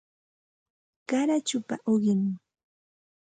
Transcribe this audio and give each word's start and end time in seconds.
Qarachupa 1.09 1.75
uqim 1.93 2.21